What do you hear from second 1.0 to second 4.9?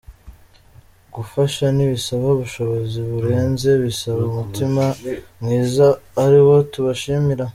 Gufasha ntibisaba ubushobozi burenze, bisaba umutima